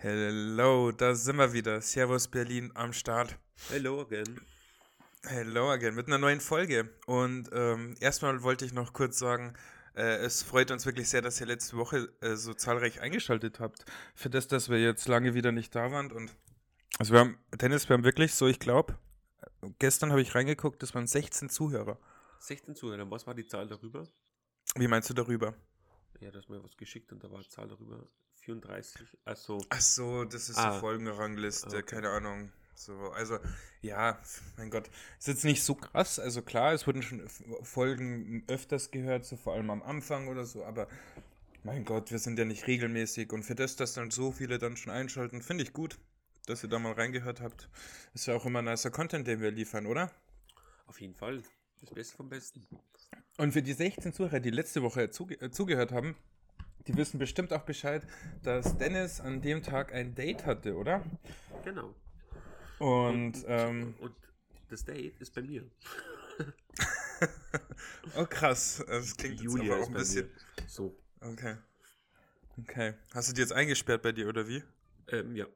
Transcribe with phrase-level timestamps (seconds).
[0.00, 1.80] Hello, da sind wir wieder.
[1.80, 3.36] Servus Berlin am Start.
[3.68, 4.40] Hello again.
[5.24, 6.88] Hello again mit einer neuen Folge.
[7.06, 9.54] Und ähm, erstmal wollte ich noch kurz sagen,
[9.96, 13.86] äh, es freut uns wirklich sehr, dass ihr letzte Woche äh, so zahlreich eingeschaltet habt.
[14.14, 16.12] Für das, dass wir jetzt lange wieder nicht da waren.
[16.12, 16.32] Und
[17.00, 18.96] also wir haben, Dennis, wir haben wirklich so, ich glaube,
[19.80, 21.98] gestern habe ich reingeguckt, das waren 16 Zuhörer.
[22.38, 24.06] 16 Zuhörer, was war die Zahl darüber?
[24.76, 25.56] Wie meinst du darüber?
[26.20, 28.06] Ja, du hast mir was geschickt und da war die Zahl darüber
[28.48, 29.06] 34.
[29.24, 29.60] Also.
[29.68, 30.74] Ach so, das ist Ah.
[30.74, 31.82] die Folgenrangliste, Okay.
[31.82, 32.50] keine Ahnung.
[32.74, 33.38] So, also,
[33.82, 34.18] ja,
[34.56, 36.18] mein Gott, ist jetzt nicht so krass.
[36.18, 37.28] Also klar, es wurden schon
[37.62, 40.88] Folgen öfters gehört, so vor allem am Anfang oder so, aber
[41.64, 44.76] mein Gott, wir sind ja nicht regelmäßig und für das, dass dann so viele dann
[44.76, 45.98] schon einschalten, finde ich gut,
[46.46, 47.68] dass ihr da mal reingehört habt.
[48.14, 50.10] Ist ja auch immer nicer Content, den wir liefern, oder?
[50.86, 51.42] Auf jeden Fall.
[51.80, 52.64] Das Beste vom Besten.
[53.38, 56.16] Und für die 16 Zuhörer, die letzte Woche zuge äh, zugehört haben,
[56.86, 58.06] die wissen bestimmt auch Bescheid,
[58.42, 61.04] dass Dennis an dem Tag ein Date hatte, oder?
[61.64, 61.94] Genau.
[62.78, 64.14] Und, ähm, und
[64.70, 65.64] das Date ist bei mir.
[68.16, 70.30] oh krass, das klingt jetzt aber auch ein bisschen.
[70.66, 70.96] So.
[71.20, 71.56] Okay.
[72.60, 72.94] Okay.
[73.14, 74.62] Hast du die jetzt eingesperrt bei dir oder wie?
[75.08, 75.46] Ähm, ja.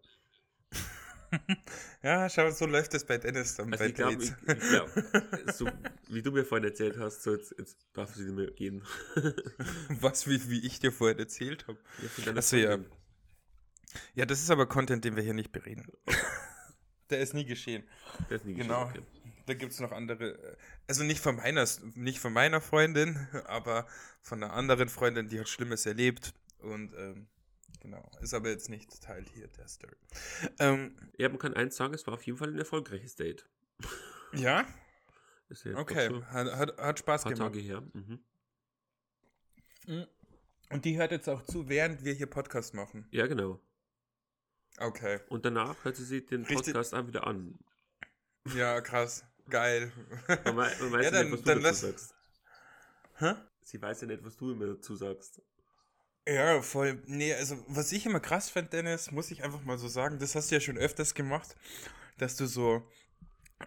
[2.02, 4.34] Ja, schau, so läuft es bei Dennis dann Also bei ich Dates.
[4.46, 4.90] ich, ich glaub,
[5.54, 5.68] so
[6.08, 8.82] wie du mir vorhin erzählt hast, so jetzt, jetzt darf sie mehr gehen.
[10.00, 11.78] Was, wie, wie ich dir vorher erzählt habe.
[12.24, 12.78] Ja, Achso, ja.
[14.14, 15.86] Ja, das ist aber Content, den wir hier nicht bereden.
[17.10, 17.84] Der ist nie geschehen.
[18.30, 18.86] Der ist nie Genau.
[18.86, 19.32] geschehen, okay.
[19.46, 20.30] Da gibt es noch andere.
[20.38, 20.56] äh,
[20.88, 23.86] Also nicht von meiner, nicht von meiner Freundin, aber
[24.20, 26.32] von einer anderen Freundin, die hat Schlimmes erlebt.
[26.58, 27.26] Und ähm,
[27.82, 28.10] genau.
[28.20, 29.96] Ist aber jetzt nicht Teil hier der Story.
[30.58, 33.46] Ähm, Ja, man kann eins sagen, es war auf jeden Fall ein erfolgreiches Date.
[34.32, 34.66] ja?
[35.74, 36.22] Okay.
[36.30, 37.52] Hat, hat, hat Spaß paar gemacht.
[37.52, 37.82] Tage her.
[37.92, 38.20] Mhm.
[40.70, 43.06] Und die hört jetzt auch zu, während wir hier Podcast machen.
[43.10, 43.60] Ja, genau.
[44.78, 45.20] Okay.
[45.28, 47.58] Und danach hört sie sich den Richtig- Podcast auch wieder an.
[48.54, 49.24] Ja, krass.
[49.50, 49.92] Geil.
[50.44, 52.14] Man, man weiß Ja, dann- nicht, was du dann dazu sagst.
[53.18, 53.34] Hä?
[53.64, 55.42] Sie weiß ja nicht, was du immer dazu sagst.
[56.26, 57.02] Ja, voll.
[57.06, 60.34] Nee, also was ich immer krass fand, Dennis, muss ich einfach mal so sagen, das
[60.34, 61.56] hast du ja schon öfters gemacht,
[62.18, 62.88] dass du so,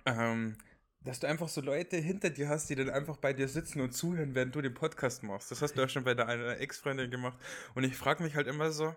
[0.05, 0.57] ähm,
[1.01, 3.91] dass du einfach so Leute hinter dir hast, die dann einfach bei dir sitzen und
[3.91, 5.51] zuhören, während du den Podcast machst.
[5.51, 7.37] Das hast du auch schon bei deiner Ex-Freundin gemacht.
[7.75, 8.95] Und ich frage mich halt immer so,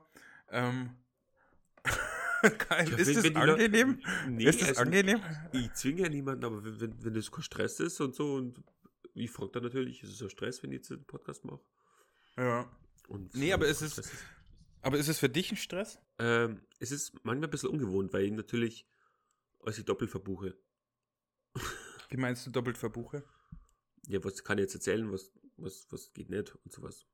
[0.50, 0.96] ähm,
[2.42, 4.00] geil, Ja, ist das angenehm?
[4.28, 5.20] Nee, ist das also, angenehm?
[5.52, 8.62] Ich zwinge ja niemanden, aber wenn, wenn, wenn das kein Stress ist und so und
[9.14, 11.60] ich frage dann natürlich, ist es ein Stress, wenn ich jetzt den Podcast mache?
[12.36, 12.70] Ja.
[13.08, 14.12] Und Nee, aber es ist- Stress
[14.80, 15.98] Aber ist es für dich ein Stress?
[16.18, 18.86] Ähm, es ist manchmal ein bisschen ungewohnt, weil ich natürlich
[19.64, 20.56] als ich doppelt verbuche.
[22.10, 23.24] Wie meinst du doppelt verbuche?
[24.06, 27.04] Ja, was kann ich jetzt erzählen, was, was, was geht nicht und sowas.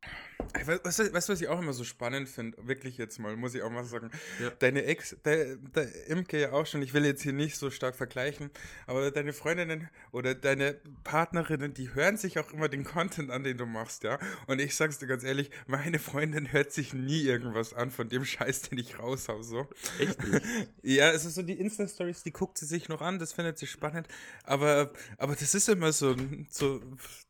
[0.55, 2.56] Weißt du, du, was ich auch immer so spannend finde?
[2.66, 4.10] Wirklich jetzt mal, muss ich auch mal sagen.
[4.41, 4.50] Ja.
[4.50, 7.97] Deine Ex, der, der Imke ja auch schon, ich will jetzt hier nicht so stark
[7.97, 8.50] vergleichen,
[8.87, 13.56] aber deine Freundinnen oder deine Partnerinnen, die hören sich auch immer den Content an, den
[13.56, 14.19] du machst, ja.
[14.47, 18.25] Und ich sag's dir ganz ehrlich, meine Freundin hört sich nie irgendwas an von dem
[18.25, 19.69] Scheiß, den ich raushau, so.
[19.99, 20.44] Echt nicht?
[20.83, 23.66] Ja, es ist so die Insta-Stories, die guckt sie sich noch an, das findet sie
[23.66, 24.06] spannend,
[24.44, 26.15] aber, aber das ist immer so,
[26.50, 26.81] so,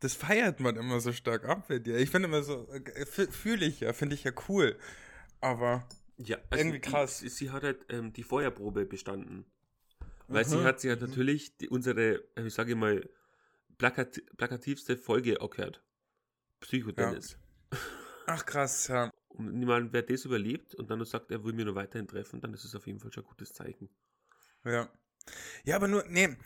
[0.00, 1.96] das feiert man immer so stark ab bei dir.
[1.98, 4.76] Ich finde immer so, äh, fühle ich ja, finde ich ja cool,
[5.40, 7.18] aber, Ja, Irgendwie krass.
[7.18, 9.46] Sie, sie hat halt ähm, die Feuerprobe bestanden.
[10.28, 10.48] Weil Mhm.
[10.50, 13.08] sie hat sie hat natürlich die, unsere, äh, ich sage mal,
[13.78, 15.82] plakat, plakativste Folge auch gehört.
[16.60, 17.38] Psychotennis.
[18.26, 19.10] ach krass, ja.
[19.28, 22.54] Und niemand, wer das überlebt und dann sagt, er will mir nur weiterhin treffen, dann
[22.54, 23.90] ist es auf jeden Fall schon ein gutes Zeichen.
[24.64, 24.88] Ja.
[25.64, 26.36] Ja, aber nur, nee,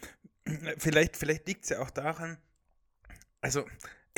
[0.78, 2.38] vielleicht, vielleicht liegt es ja auch daran,
[3.40, 3.66] also,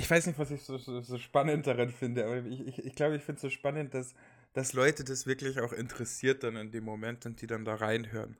[0.01, 2.95] ich weiß nicht, was ich so, so, so spannend daran finde, aber ich, ich, ich
[2.95, 4.15] glaube, ich finde es so spannend, dass,
[4.55, 8.37] dass Leute das wirklich auch interessiert dann in dem Moment und die dann da reinhören.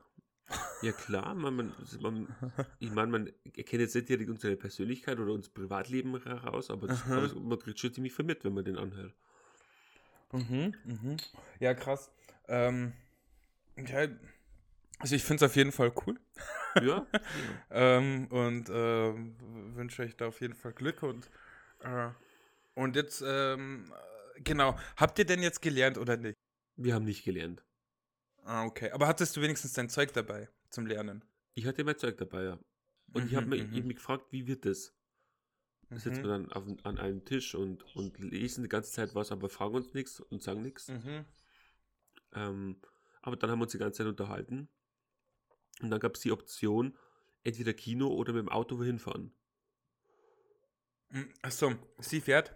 [0.83, 2.29] Ja klar, man, man, man,
[2.81, 7.05] ich meine, man erkennt jetzt nicht direkt unsere Persönlichkeit oder unser Privatleben heraus, aber, das,
[7.05, 9.15] aber man kriegt schon ziemlich viel mit, wenn man den anhört.
[10.33, 11.17] Mhm, mhm.
[11.61, 12.11] Ja, krass.
[12.49, 12.93] Ähm,
[13.77, 14.09] ja,
[14.99, 16.19] also ich finde es auf jeden Fall cool.
[16.83, 17.07] Ja,
[17.71, 19.37] Ähm, und ähm,
[19.75, 21.31] wünsche euch da auf jeden Fall Glück und
[22.75, 23.93] und jetzt ähm,
[24.37, 26.39] äh, genau, habt ihr denn jetzt gelernt oder nicht?
[26.77, 27.63] wir haben nicht gelernt.
[28.45, 28.91] Ah, okay.
[28.93, 31.25] Aber hattest du wenigstens dein Zeug dabei zum Lernen?
[31.55, 32.59] Ich hatte mein Zeug dabei, ja.
[33.13, 33.73] Und ich Mhm, habe mich, mhm.
[33.73, 34.95] ich hab mich gefragt, wie wird das?
[35.93, 36.25] Da sitzen Mhm.
[36.25, 39.75] wir dann auf, an einem Tisch und, und lesen die ganze Zeit was, aber fragen
[39.77, 40.89] uns nichts und sagen nichts.
[40.89, 41.25] Mhm.
[42.33, 42.81] Ähm,
[43.23, 44.69] aber dann haben wir uns die ganze Zeit unterhalten.
[45.83, 46.97] Und dann gab es die Option,
[47.43, 49.33] entweder Kino oder mit dem Auto wohin fahren.
[51.11, 51.33] Mhm.
[51.43, 52.55] Achso, sie fährt?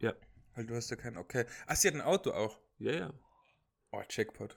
[0.00, 0.14] Ja.
[0.54, 1.46] Weil du hast ja kein, okay.
[1.66, 2.58] Ach, sie hat ein Auto auch.
[2.78, 3.14] Ja, ja.
[3.92, 4.56] Oh, Jackpot.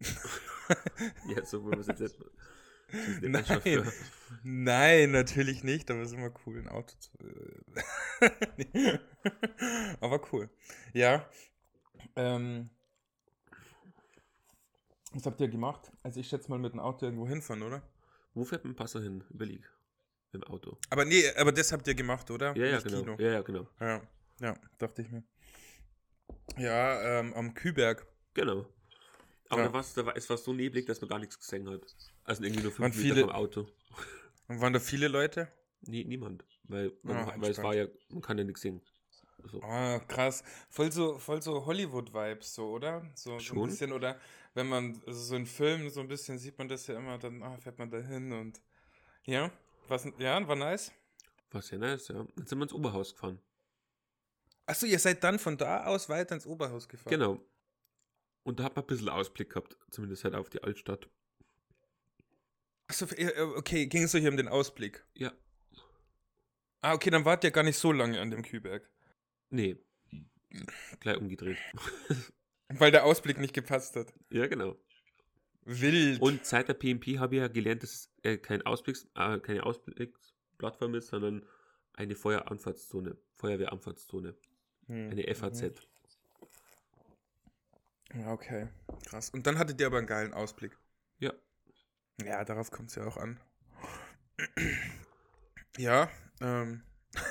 [0.00, 2.16] ja, so wollen wir es jetzt nicht
[3.22, 3.92] Nein.
[4.42, 7.10] Nein, natürlich nicht, aber es ist immer cool, ein Auto zu.
[8.56, 8.98] Nee.
[10.00, 10.50] aber cool.
[10.92, 11.28] Ja.
[12.16, 12.70] Ähm,
[15.12, 15.92] was habt ihr gemacht?
[16.02, 17.82] Also ich schätze mal mit dem Auto irgendwo hinfahren, oder?
[18.34, 19.24] Wo fährt man Passer hin?
[19.30, 19.70] Überleg.
[20.34, 20.76] Dem Auto.
[20.90, 22.54] Aber nee, aber das habt ihr gemacht, oder?
[22.56, 23.00] Ja, ja, Nicht genau.
[23.02, 23.16] Kino.
[23.18, 23.68] Ja, ja, genau.
[23.80, 24.02] Ja,
[24.40, 25.22] ja, dachte ich mir.
[26.58, 28.06] Ja, ähm, am Küberg.
[28.34, 28.66] Genau.
[29.48, 29.68] Aber Ja.
[29.68, 31.82] da war's, da war, es war so neblig, dass man gar nichts gesehen hat.
[32.24, 33.66] Also irgendwie nur fünf Waren Meter viele- vom Auto.
[34.48, 35.48] Und waren da viele Leute?
[35.82, 36.44] Nie, niemand.
[36.64, 38.80] Weil, man, weil es war ja, man kann ja nichts sehen.
[39.44, 39.60] So.
[39.62, 40.42] Ah, krass.
[40.70, 43.04] Voll so, voll so Hollywood-Vibes, so, oder?
[43.14, 44.18] So, so ein bisschen, oder
[44.54, 47.42] wenn man also so in Filmen so ein bisschen sieht man das ja immer, dann
[47.42, 48.60] ah, fährt man da hin und.
[49.24, 49.50] Ja?
[49.88, 50.92] Was, ja, war nice.
[51.50, 52.26] War sehr nice, ja.
[52.36, 53.40] Dann sind wir ins Oberhaus gefahren.
[54.66, 57.10] Achso, ihr seid dann von da aus weiter ins Oberhaus gefahren.
[57.10, 57.40] Genau.
[58.44, 61.08] Und da hat man ein bisschen Ausblick gehabt, zumindest halt auf die Altstadt.
[62.86, 63.06] Achso,
[63.56, 65.06] okay, ging es euch um den Ausblick?
[65.14, 65.32] Ja.
[66.80, 68.90] Ah, okay, dann wart ihr gar nicht so lange an dem Küberg.
[69.48, 69.76] Nee.
[71.00, 71.56] Gleich umgedreht.
[72.68, 74.12] Weil der Ausblick nicht gepasst hat.
[74.30, 74.76] ja, genau.
[75.62, 76.20] Wild.
[76.20, 79.64] Und seit der PMP habe ich ja gelernt, dass es äh, kein Ausblicks, äh, keine
[79.64, 81.46] Ausblicksplattform ist, sondern
[81.92, 84.34] eine Feueranfahrtszone, Feuerwehranfahrtszone,
[84.86, 85.62] Hm, eine FAZ.
[85.62, 85.74] mhm.
[88.14, 88.68] Ja, okay.
[89.06, 89.30] Krass.
[89.30, 90.76] Und dann hattet ihr aber einen geilen Ausblick.
[91.18, 91.32] Ja.
[92.22, 93.40] Ja, darauf kommt es ja auch an.
[95.76, 96.10] Ja,
[96.40, 96.82] ähm.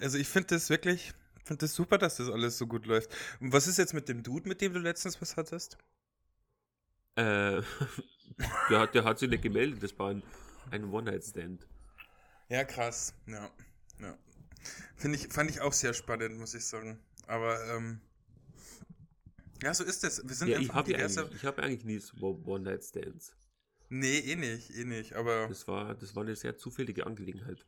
[0.00, 1.12] also ich finde das wirklich,
[1.44, 3.14] finde das super, dass das alles so gut läuft.
[3.40, 5.78] Und was ist jetzt mit dem Dude, mit dem du letztens was hattest?
[7.16, 7.62] Äh,
[8.70, 10.22] der, hat, der hat sich nicht gemeldet, das war ein,
[10.70, 11.66] ein One-Night-Stand.
[12.48, 13.14] Ja, krass.
[13.26, 13.50] Ja,
[14.00, 14.18] ja.
[14.96, 16.98] Finde ich, fand ich auch sehr spannend, muss ich sagen.
[17.26, 18.00] Aber, ähm,
[19.62, 20.26] ja, so ist es.
[20.26, 23.34] Wir sind Ja, ich einfach habe ja ich hab eigentlich nie so One-Night-Stands.
[23.88, 25.14] Nee, eh nicht, eh nicht.
[25.14, 27.66] Aber, Das war, das war eine sehr zufällige Angelegenheit.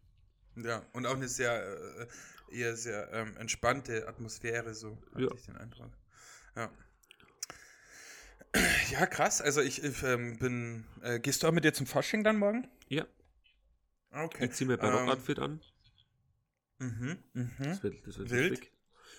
[0.57, 2.07] ja, und auch eine sehr, äh,
[2.51, 5.35] eher sehr ähm, entspannte Atmosphäre, so hatte Ja.
[5.35, 5.91] ich den Eindruck.
[6.57, 6.71] Ja.
[8.91, 9.41] Ja, krass.
[9.41, 10.85] Also ich, ich ähm, bin.
[11.03, 12.69] Äh, gehst du auch mit dir zum Fasching dann morgen?
[12.89, 13.07] Ja,
[14.11, 14.45] Okay.
[14.45, 15.63] ich ziehe mir Barockoutfit an.
[16.79, 17.51] Mhm, mhm.
[17.59, 18.51] Das wird, das wird Wild.
[18.51, 18.73] lustig.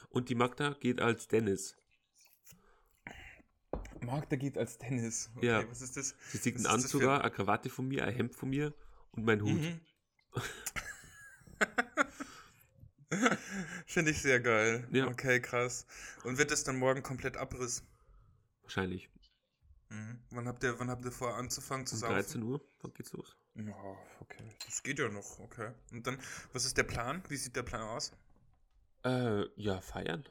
[0.09, 1.75] Und die Magda geht als Dennis.
[4.29, 5.31] Der geht als Tennis.
[5.35, 5.67] Okay, Ja.
[5.69, 6.13] Was ist das?
[6.29, 8.73] Sie zieht Was einen Anzug, für- an, eine Krawatte von mir, ein Hemd von mir
[9.11, 9.53] und mein Hut.
[9.61, 9.79] Mhm.
[13.87, 14.87] Finde ich sehr geil.
[14.91, 15.07] Ja.
[15.07, 15.85] Okay, krass.
[16.23, 17.83] Und wird das dann morgen komplett Abriss?
[18.63, 19.09] Wahrscheinlich.
[19.93, 20.19] Mhm.
[20.31, 22.13] Wann habt ihr, wann habt ihr vor anzufangen zu Um saufen?
[22.15, 23.37] 13 Uhr, dann geht's los.
[23.55, 23.75] Ja,
[24.19, 24.43] okay.
[24.65, 25.71] Das geht ja noch, okay.
[25.91, 26.17] Und dann,
[26.53, 27.23] was ist der Plan?
[27.29, 28.11] Wie sieht der Plan aus?
[29.05, 30.25] Äh, ja, feiern.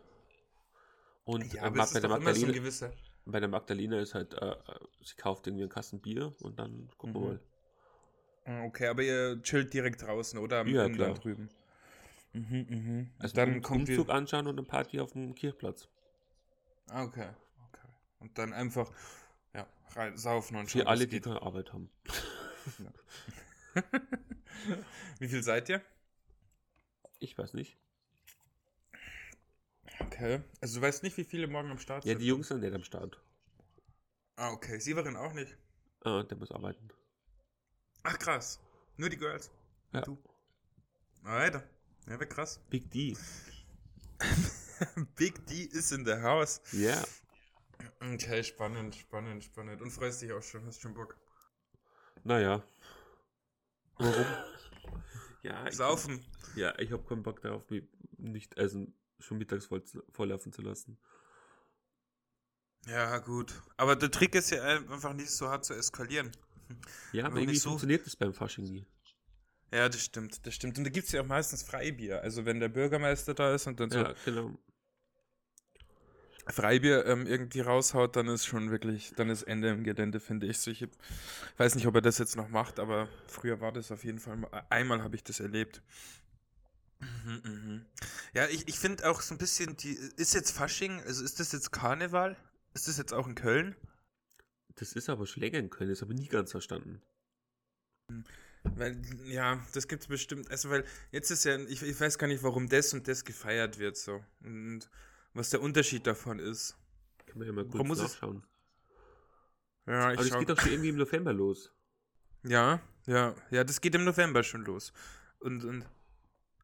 [1.25, 2.93] Und Ja, äh, bei, der so Magdalena, gewisser.
[3.25, 4.56] bei der Magdalena ist halt, äh, äh,
[5.03, 7.25] sie kauft irgendwie einen Kasten Bier und dann gucken Mhm.
[7.25, 7.41] wir mal.
[8.44, 10.61] Ah, Okay, aber ihr chillt direkt draußen, oder?
[10.61, 11.14] Am Ja, klar.
[11.14, 11.49] drüben.
[12.32, 13.11] Mhm, mhm.
[13.19, 15.88] Also dann um, kommt Umzug anschauen und eine Party auf dem Kirchplatz.
[16.88, 17.29] Ah, okay,
[17.69, 17.88] okay.
[18.20, 18.91] Und dann einfach,
[19.54, 21.90] ja, rein, saufen und Für alle, die keine Arbeit haben.
[25.19, 25.82] Wie viel seid ihr?
[27.19, 27.76] Ich weiß nicht.
[30.00, 30.43] Okay.
[30.60, 32.20] Also du weißt nicht, wie viele morgen am Start Ja, sind?
[32.20, 33.20] die Jungs sind nicht am Start.
[34.37, 34.78] Ah, okay.
[34.78, 35.56] Sieverin auch nicht.
[36.04, 36.88] Ah, der muss arbeiten.
[38.02, 38.59] Ach, krass.
[38.97, 39.50] Nur die Girls.
[39.92, 40.00] Ja.
[40.02, 40.18] Du.
[41.25, 41.62] Alter.
[42.06, 42.61] Ja, wäre krass.
[42.71, 43.16] Big D.
[45.16, 46.61] Big D is in the house.
[46.73, 47.00] Ja.
[48.00, 49.80] Okay, spannend, spannend, spannend.
[49.82, 51.16] Und freust dich auch schon, hast schon Bock.
[52.24, 52.62] Naja.
[53.96, 54.26] Warum?
[55.44, 56.24] Ja, ich, Saufen.
[56.54, 57.82] ja, ich habe keinen Bock darauf, mich
[58.16, 60.98] nicht essen, schon mittags voll, volllaufen zu lassen.
[62.86, 63.52] Ja, gut.
[63.76, 66.30] Aber der Trick ist ja einfach nicht so hart zu eskalieren.
[67.12, 68.86] Ja, aber irgendwie so- funktioniert das beim Fasching nie.
[69.72, 70.78] Ja, das stimmt, das stimmt.
[70.78, 72.20] Und da gibt es ja auch meistens Freibier.
[72.22, 74.56] Also wenn der Bürgermeister da ist und dann so Ja, genau.
[76.49, 80.58] Freibier ähm, irgendwie raushaut, dann ist schon wirklich, dann ist Ende im Gelände, finde ich.
[80.58, 80.90] So, ich hab-
[81.56, 84.37] weiß nicht, ob er das jetzt noch macht, aber früher war das auf jeden Fall
[84.37, 84.50] mal.
[84.70, 85.82] Einmal habe ich das erlebt.
[87.00, 87.87] Mhm, mhm.
[88.32, 91.52] Ja, ich, ich finde auch so ein bisschen, die, ist jetzt Fasching, also ist das
[91.52, 92.37] jetzt Karneval?
[92.75, 93.75] Ist das jetzt auch in Köln?
[94.76, 97.02] Das ist aber schon länger in Köln, das habe ich nie ganz verstanden.
[98.64, 100.50] Weil, ja, das gibt's bestimmt.
[100.50, 103.78] Also, weil jetzt ist ja, ich, ich weiß gar nicht, warum das und das gefeiert
[103.78, 104.25] wird so.
[104.44, 104.88] Und
[105.34, 106.76] was der Unterschied davon ist.
[107.26, 108.44] Kann man ja mal kurz es- nachschauen.
[109.86, 111.72] Ja, ich Aber das schau- geht doch schon irgendwie im November los.
[112.44, 114.92] Ja, ja, ja, das geht im November schon los.
[115.40, 115.86] Und, und,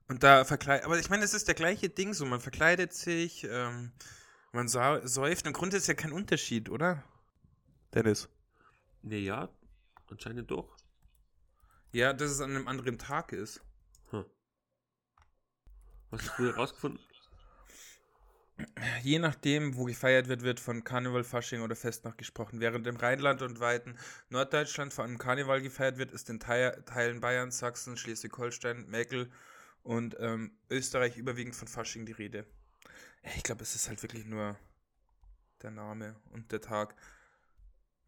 [0.09, 3.45] und da verkleidet, aber ich meine, es ist der gleiche Ding so, man verkleidet sich,
[3.45, 3.93] ähm,
[4.53, 7.05] Man säuft, im Grunde ist ja kein Unterschied, oder?
[7.93, 8.29] Dennis.
[9.03, 9.49] Nee, ja,
[10.11, 10.75] anscheinend doch.
[11.93, 13.61] Ja, dass es an einem anderen Tag ist.
[14.11, 14.25] Hm.
[16.11, 17.01] Was hast du herausgefunden?
[19.03, 22.61] Je nachdem, wo gefeiert wird, wird von Karneval, Fasching oder Festnacht gesprochen.
[22.61, 23.97] Während im Rheinland und weiten
[24.31, 29.31] Norddeutschland vor allem Karneval gefeiert wird, ist in Teil, Teilen Bayerns, Sachsen, Schleswig-Holstein, Mäkel
[29.83, 32.47] und ähm, Österreich überwiegend von Fasching die Rede.
[33.37, 34.57] Ich glaube, es ist halt wirklich nur
[35.63, 36.95] der Name und der Tag.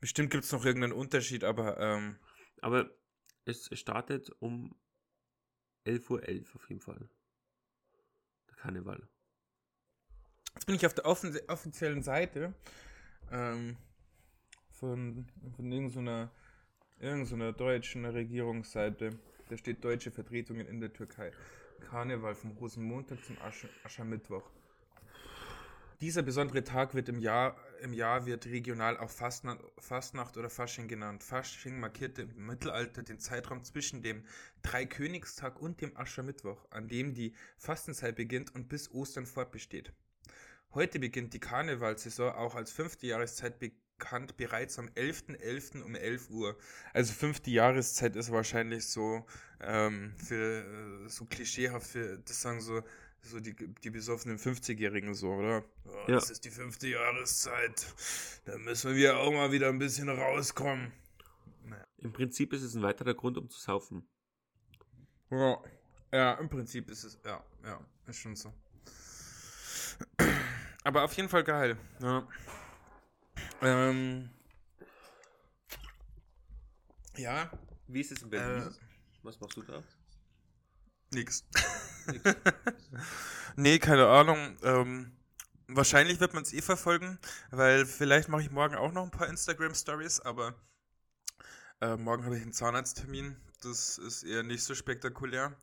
[0.01, 2.19] Bestimmt gibt es noch irgendeinen Unterschied, aber ähm,
[2.61, 2.91] Aber
[3.45, 4.75] es startet um
[5.87, 7.09] 11.11 Uhr .11 auf jeden Fall.
[8.49, 9.09] Der Karneval.
[10.55, 12.55] Jetzt bin ich auf der offiziellen Seite
[13.31, 13.77] ähm,
[14.71, 15.27] von,
[15.57, 16.31] von irgendeiner,
[16.99, 19.11] irgendeiner deutschen Regierungsseite.
[19.49, 21.33] Da steht deutsche Vertretungen in der Türkei.
[21.81, 24.51] Karneval vom Rosenmontag zum Asche, Aschermittwoch.
[26.01, 30.89] Dieser besondere Tag wird im Jahr, im Jahr wird regional auch Fastnacht, Fastnacht oder Fasching
[30.89, 31.23] genannt.
[31.23, 34.25] Fasching markierte im Mittelalter den Zeitraum zwischen dem
[34.63, 39.93] Dreikönigstag und dem Aschermittwoch, an dem die Fastenzeit beginnt und bis Ostern fortbesteht.
[40.73, 45.83] Heute beginnt die Karnevalsaison auch als fünfte Jahreszeit bekannt bereits am 11.11.
[45.83, 46.57] um 11 Uhr.
[46.93, 49.27] Also fünfte Jahreszeit ist wahrscheinlich so
[49.61, 52.83] ähm, für äh, so klischeehaft für das sagen so
[53.23, 55.65] so die, die besoffenen 50-Jährigen so, oder?
[55.85, 56.15] Oh, Ja.
[56.15, 57.87] Das ist die fünfte Jahreszeit.
[58.45, 60.93] Da müssen wir auch mal wieder ein bisschen rauskommen.
[61.99, 64.09] Im Prinzip ist es ein weiterer Grund, um zu saufen.
[65.31, 65.63] Ja,
[66.13, 68.53] ja, im Prinzip ist es, ja, ja, ist schon so.
[70.85, 71.77] Aber auf jeden Fall geil.
[72.01, 72.27] Ja.
[73.63, 74.31] Ähm,
[77.17, 77.51] ja,
[77.87, 78.75] Wie ist es in Berlin?
[79.23, 79.83] Was machst du da?
[81.11, 81.45] nix.
[82.07, 82.37] Nix.
[83.57, 84.57] nee, keine Ahnung.
[84.63, 85.13] Ähm,
[85.69, 87.19] wahrscheinlich wird man es eh verfolgen,
[87.51, 90.55] weil vielleicht mache ich morgen auch noch ein paar Instagram-Stories, aber
[91.81, 93.37] äh, morgen habe ich einen Zahnarzttermin.
[93.63, 95.57] Das ist eher nicht so spektakulär.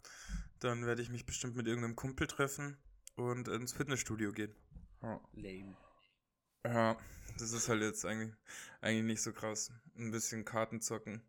[0.60, 2.78] Dann werde ich mich bestimmt mit irgendeinem Kumpel treffen
[3.16, 4.54] und ins Fitnessstudio gehen.
[5.02, 5.22] Ja.
[5.34, 5.78] Lame.
[6.66, 6.98] Ja,
[7.38, 8.34] das ist halt jetzt eigentlich,
[8.82, 9.72] eigentlich nicht so krass.
[9.98, 11.22] Ein bisschen Karten zocken.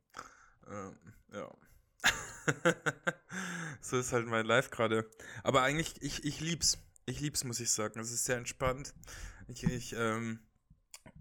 [0.66, 0.96] Ähm,
[1.32, 1.54] ja.
[3.80, 5.08] so ist halt mein Life gerade.
[5.42, 6.78] Aber eigentlich, ich, ich lieb's.
[7.06, 8.00] Ich lieb's, muss ich sagen.
[8.00, 8.94] Es ist sehr entspannt.
[9.46, 10.40] Ich, ich ähm,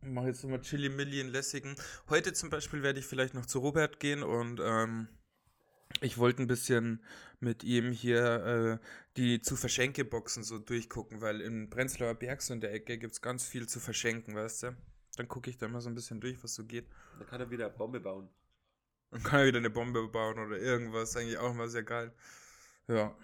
[0.01, 1.75] mache jetzt nochmal Chili Milli in Lässigen.
[2.09, 5.07] Heute zum Beispiel werde ich vielleicht noch zu Robert gehen und ähm,
[6.01, 7.03] ich wollte ein bisschen
[7.39, 8.85] mit ihm hier äh,
[9.17, 13.13] die zu verschenke Boxen so durchgucken, weil in Prenzlauer Berg so in der Ecke gibt
[13.13, 14.77] es ganz viel zu verschenken, weißt du?
[15.15, 16.87] Dann gucke ich da mal so ein bisschen durch, was so geht.
[17.17, 18.29] Da kann er wieder eine Bombe bauen.
[19.09, 21.15] Dann kann er wieder eine Bombe bauen oder irgendwas.
[21.17, 22.13] Eigentlich auch mal sehr geil.
[22.87, 23.15] Ja.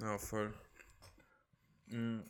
[0.00, 0.52] Ja, voll.
[1.86, 2.20] Mm.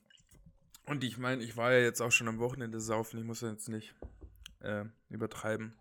[0.87, 3.19] Und ich meine, ich war ja jetzt auch schon am Wochenende saufen.
[3.19, 3.95] Ich muss ja jetzt nicht
[4.61, 5.75] äh, übertreiben.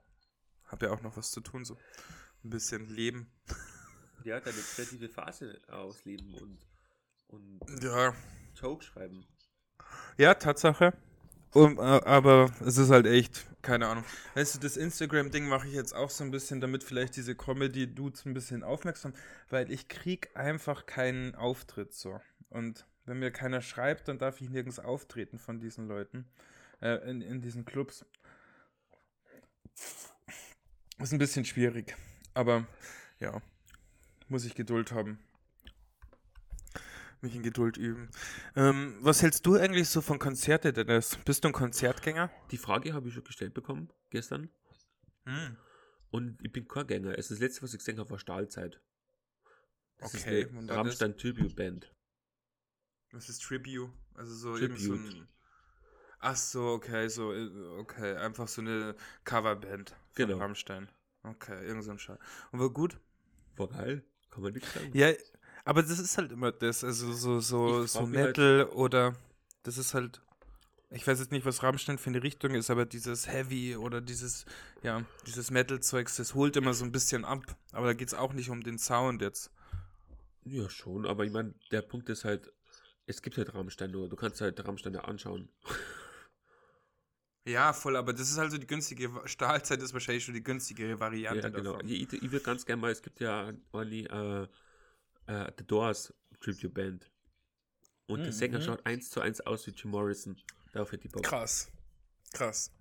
[0.66, 1.78] Hab ja auch noch was zu tun, so.
[2.43, 3.31] Ein bisschen leben.
[4.24, 6.60] Ja, deine kreative Phase ausleben und,
[7.27, 8.13] und Ja,
[8.55, 9.25] Joke schreiben.
[10.17, 10.93] Ja, Tatsache.
[11.51, 14.03] Um, äh, aber es ist halt echt, keine Ahnung.
[14.36, 18.25] Weißt du, das Instagram-Ding mache ich jetzt auch so ein bisschen, damit vielleicht diese Comedy-Dudes
[18.25, 19.13] ein bisschen aufmerksam,
[19.50, 22.22] weil ich krieg einfach keinen Auftritt so.
[22.50, 26.29] Und wenn mir keiner schreibt, dann darf ich nirgends auftreten von diesen Leuten,
[26.81, 28.05] äh, in, in diesen Clubs.
[31.00, 31.96] Ist ein bisschen schwierig,
[32.39, 32.65] aber
[33.19, 33.41] ja,
[34.29, 35.19] muss ich Geduld haben.
[37.22, 38.10] Mich in Geduld üben.
[38.55, 41.17] Ähm, was hältst du eigentlich so von Konzerte, Dennis?
[41.25, 42.31] Bist du ein Konzertgänger?
[42.51, 44.50] Die Frage habe ich schon gestellt bekommen gestern.
[45.25, 45.58] Hm.
[46.12, 47.12] Und ich bin Chorgänger.
[47.17, 48.79] Es ist das letzte, was ich gesehen habe, war Stahlzeit.
[49.98, 51.93] Das Okay, ist eine Rammstein Tribute Band.
[53.12, 53.91] Was ist Tribute?
[54.13, 55.13] Also so irgend so Tribute.
[55.13, 55.27] ein.
[56.19, 60.38] Ach so, okay, so, äh, okay, einfach so eine Coverband von Genau.
[60.38, 60.89] Rammstein.
[61.29, 62.17] Okay, irgend so ein Scheiß.
[62.51, 62.98] Und war gut?
[63.57, 64.03] War geil.
[64.31, 64.91] Kann man nichts sagen.
[64.93, 65.12] Ja,
[65.65, 69.15] aber das ist halt immer das, also so, so, Ich so halt- Metal oder
[69.63, 70.21] das ist halt.
[70.91, 74.45] Ich weiß jetzt nicht, was Rammstein für eine Richtung ist, aber dieses Heavy oder dieses,
[74.81, 77.43] ja, dieses Metal-Zeugs, das holt immer so ein bisschen ab.
[77.74, 79.51] Aber da geht es auch nicht um den Sound jetzt.
[80.45, 82.51] Ja, schon, aber ich meine, der Punkt ist halt,
[83.05, 84.09] es gibt halt Rammstein nur.
[84.09, 85.50] Du kannst halt Rammstein ja anschauen.
[87.50, 91.48] Ja, voll, aber das ist also die günstige Stahlzeit ist wahrscheinlich schon die günstigere Variante
[91.48, 91.74] Ja, genau.
[91.74, 91.88] davon.
[91.89, 94.48] Ich, ich würde ganz gerne mal, es gibt ja only äh,
[95.27, 97.10] äh, The Doors Tribute Band.
[98.08, 98.32] Und der Mhm.
[98.34, 100.36] Sänger schaut eins zu eins aus wie Jim Morrison.
[100.74, 101.24] Darauf hätte ich Bock.
[101.24, 101.70] Krass.
[102.34, 102.72] Krass.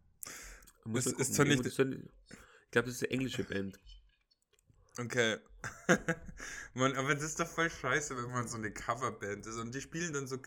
[0.85, 3.79] Muss Ist- ist zwar nicht- Ich glaube, das ist eine englische Band.
[4.99, 5.37] Okay.
[6.75, 9.57] man, aber das ist doch voll scheiße, wenn man so eine Coverband ist.
[9.57, 10.39] Und die spielen dann so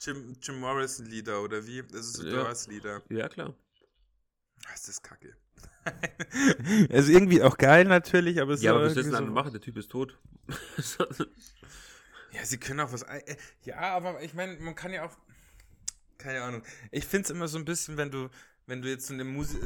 [0.00, 1.82] Jim, Jim Morrison-Lieder oder wie?
[1.82, 2.42] Das ist so Ja.
[2.44, 3.02] Doors-Lieder.
[3.10, 3.54] Ja, klar.
[4.62, 5.36] Das ist kacke.
[6.90, 9.26] also irgendwie auch geil natürlich, aber es Ja, ist aber auch was willst du dann
[9.26, 9.52] so, machen?
[9.52, 10.18] Der Typ ist tot.
[12.32, 13.06] Ja, sie können auch was.
[13.64, 15.16] Ja, aber ich meine, man kann ja auch.
[16.18, 16.62] Keine Ahnung.
[16.90, 18.28] Ich finde es immer so ein bisschen, wenn du,
[18.66, 19.62] wenn du jetzt so eine Musik.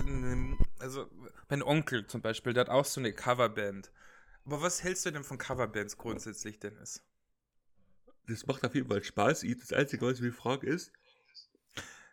[0.79, 1.11] Also,
[1.49, 3.91] mein Onkel zum Beispiel, der hat auch so eine Coverband.
[4.45, 7.03] Aber was hältst du denn von Coverbands grundsätzlich, Dennis?
[8.27, 9.45] das macht auf jeden Fall Spaß.
[9.61, 10.93] Das Einzige, was ich mich frage, ist,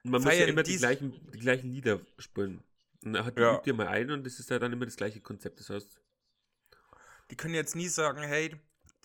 [0.03, 2.63] man muss ja Feiern immer die gleichen, die gleichen Lieder spielen.
[3.05, 3.55] Hat die Ja.
[3.55, 5.59] übt dir mal ein und das ist ja dann immer das gleiche Konzept.
[5.59, 5.99] Das heißt,
[7.31, 8.55] Die können jetzt nie sagen, hey,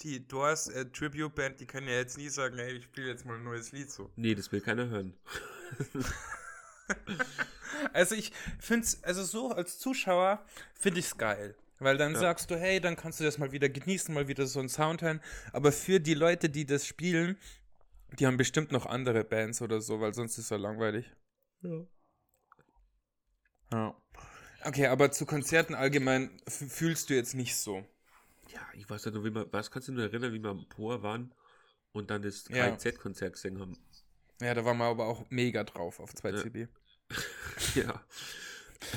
[0.02, 3.24] die Doors äh, Tribute Band, die können ja jetzt nie sagen, hey, ich spiele jetzt
[3.24, 4.10] mal ein neues Lied so.
[4.16, 5.14] nee, das will keiner hören.
[7.92, 11.54] Also ich finde es, also so als Zuschauer finde ich es geil.
[11.78, 12.18] Weil dann Ja.
[12.20, 15.02] sagst du, hey, dann kannst du das mal wieder genießen, mal wieder so einen Sound
[15.02, 15.20] hören.
[15.52, 17.36] Aber für die Leute, die das spielen,
[18.18, 21.10] die haben bestimmt noch andere Bands oder so, weil sonst ist es ja langweilig.
[21.62, 21.86] Ja.
[23.72, 23.94] Ja.
[24.64, 27.84] Okay, aber zu Konzerten allgemein fühlst du jetzt nicht so.
[28.52, 30.66] Ja, ich weiß ja nur, wie man, was kannst du nur erinnern, wie wir am
[30.68, 31.32] Poor waren
[31.92, 32.70] und dann das Ja.
[32.70, 33.76] KZ-Konzert gesehen haben?
[34.40, 36.68] Ja, da waren wir aber auch mega drauf auf 2CB.
[37.74, 38.02] Ja.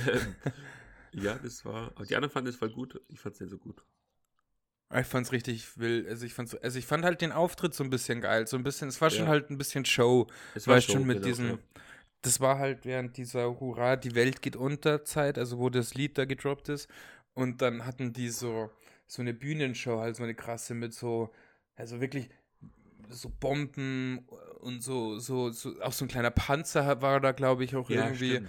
[0.07, 0.35] ähm,
[1.11, 1.91] ja, das war.
[2.09, 2.99] Die anderen fanden es voll gut.
[3.09, 3.83] Ich fand es nicht so gut.
[4.97, 6.07] Ich fand's richtig wild.
[6.07, 8.47] Also ich fand's, also ich fand halt den Auftritt so ein bisschen geil.
[8.47, 9.31] So ein bisschen, es war schon Ja.
[9.31, 10.27] halt ein bisschen Show.
[10.55, 11.57] Es weißt Show, schon mit genau, diesem, ja.
[12.21, 16.17] Das war halt während dieser Hurra, die Welt geht unter Zeit, also wo das Lied
[16.17, 16.89] da gedroppt ist.
[17.33, 18.71] Und dann hatten die so,
[19.05, 21.31] so eine Bühnenshow, halt so eine krasse mit so,
[21.75, 22.29] also wirklich
[23.09, 24.27] so Bomben
[24.59, 28.07] und so, so, so, auch so ein kleiner Panzer war da, glaube ich, auch Ja,
[28.07, 28.41] irgendwie.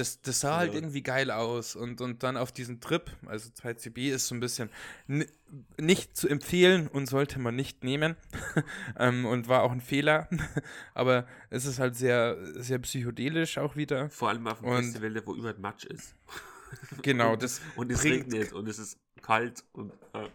[0.00, 0.78] Das, das sah halt Ja.
[0.78, 1.76] irgendwie geil aus.
[1.76, 4.70] Und, und dann auf diesen Trip, also 2CB ist so ein bisschen
[5.78, 8.16] nicht zu empfehlen und sollte man nicht nehmen.
[8.98, 10.28] ähm, und war auch ein Fehler.
[10.94, 14.08] Aber es ist halt sehr, sehr psychedelisch auch wieder.
[14.10, 16.14] Vor allem auf dem Und- Festival, wo überall Matsch ist.
[17.02, 20.28] Genau, und, das und es bringt- regnet und es ist kalt und äh,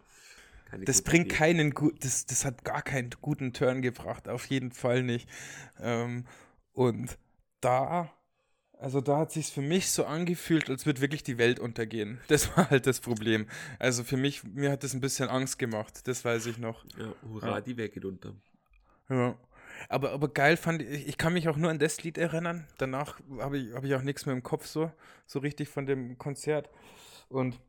[0.69, 1.35] keine Das bringt Idee.
[1.35, 5.29] keinen gut, das, das hat gar keinen guten Turn gebracht, auf jeden Fall nicht.
[5.79, 6.25] Ähm,
[6.73, 7.17] und
[7.61, 8.11] da,
[8.79, 12.19] also da hat sich's für mich so angefühlt, als würde wirklich die Welt untergehen.
[12.27, 13.47] Das war halt das Problem.
[13.79, 16.85] Also für mich, mir hat das ein bisschen Angst gemacht, das weiß ich noch.
[16.97, 17.61] Ja, hurra, Ja.
[17.61, 18.33] die Welt geht unter.
[19.09, 19.37] Ja.
[19.89, 22.65] Aber, aber geil fand ich, ich kann mich auch nur an das Lied erinnern.
[22.77, 24.91] Danach habe ich, hab ich auch nichts mehr im Kopf so,
[25.25, 26.69] so richtig von dem Konzert.
[27.27, 27.59] Und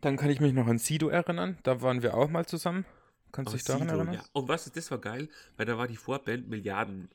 [0.00, 1.58] dann kann ich mich noch an Sido erinnern.
[1.62, 2.84] Da waren wir auch mal zusammen.
[3.32, 4.14] Kannst du dich daran Sido, erinnern?
[4.14, 4.24] ja.
[4.32, 7.10] Und was, das war geil, weil da war die Vorband Milliarden.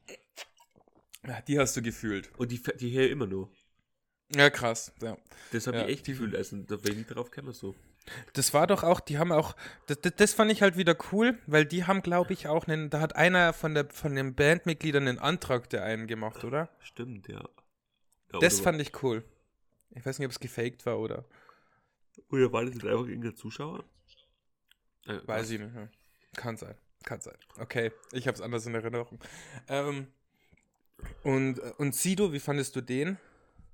[1.27, 2.31] Ja, die hast du gefühlt.
[2.37, 3.51] Und die, die hier immer nur.
[4.33, 4.93] Ja, krass.
[5.01, 5.17] Ja.
[5.51, 6.35] Das habe Ja, ich echt die- gefühlt.
[6.35, 7.75] Also, da bin ich drauf gekommen so.
[8.33, 9.55] Das war doch auch, die haben auch,
[9.85, 12.99] das, das, fand ich halt wieder cool, weil die haben, glaube ich, auch einen, da
[12.99, 16.69] hat einer von, der, von den Bandmitgliedern einen Antrag der einen gemacht, oder?
[16.79, 17.47] Stimmt, ja.
[18.33, 19.23] ja Das fand ich cool.
[19.91, 21.25] Ich weiß nicht, ob es gefaked war oder.
[22.29, 23.83] oder war das jetzt einfach irgendein Zuschauer?
[25.05, 25.49] Äh, Weiß was?
[25.51, 25.71] ich nicht.
[26.35, 26.75] Kann sein.
[27.03, 27.37] Kann sein.
[27.59, 29.19] Okay, ich habe es anders in Erinnerung.
[29.67, 30.07] Ähm,
[31.23, 33.17] und, und Sido, wie fandest du den?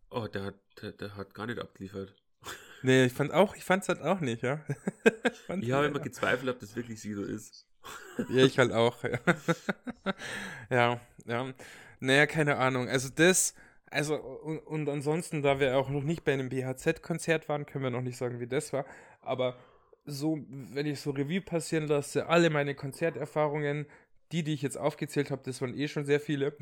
[0.10, 2.14] Oh, der hat, der, der hat gar nicht abgeliefert.
[2.84, 4.64] Nee, ich fand auch, ich fand's halt auch nicht, ja.
[5.60, 7.66] ich habe immer gezweifelt, ob das wirklich Sido ist.
[8.30, 9.04] Ja, ich halt auch.
[9.04, 9.20] Ja.
[10.70, 11.54] ja, ja.
[12.00, 12.88] Naja, keine Ahnung.
[12.90, 13.56] Also das,
[13.90, 17.92] also und, und ansonsten, da wir auch noch nicht bei einem BHZ-Konzert waren, können wir
[17.92, 18.86] noch nicht sagen, wie das war.
[19.22, 19.58] Aber
[20.06, 23.86] so, wenn ich so Revue passieren lasse, alle meine Konzerterfahrungen,
[24.32, 26.56] die, die ich jetzt aufgezählt habe, das waren eh schon sehr viele.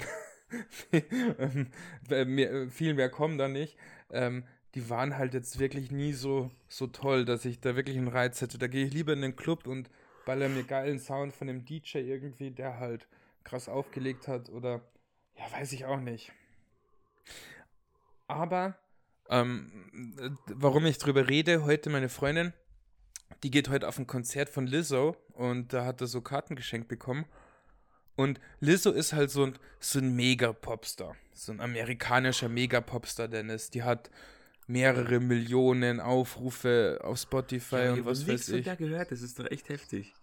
[2.10, 3.78] Ähm, mehr, viel mehr kommen da nicht.
[4.12, 4.44] Ähm,
[4.76, 8.42] die waren halt jetzt wirklich nie so, so toll, dass ich da wirklich einen Reiz
[8.42, 8.58] hätte.
[8.58, 9.90] Da gehe ich lieber in den Club und
[10.26, 13.08] baller mir geilen Sound von dem DJ irgendwie, der halt
[13.44, 14.82] krass aufgelegt hat oder
[15.38, 16.32] ja, weiß ich auch nicht.
[18.28, 18.78] Aber
[19.30, 22.54] ähm, äh, warum ich drüber rede, heute meine Freundin,
[23.44, 26.88] die geht heute auf ein Konzert von Lizzo und da hat er so Karten geschenkt
[26.88, 27.26] bekommen.
[28.16, 31.16] Und Lizzo ist halt so ein, so ein Mega-Popstar.
[31.34, 33.70] So ein amerikanischer Mega-Popstar, Dennis.
[33.70, 34.10] Die hat
[34.68, 38.66] mehrere Millionen Aufrufe auf Spotify ich und was weiß von ich.
[38.66, 40.14] der gehört, das ist doch echt heftig.